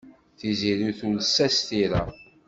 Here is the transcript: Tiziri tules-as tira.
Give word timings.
Tiziri 0.37 0.87
tules-as 0.97 1.57
tira. 1.67 2.01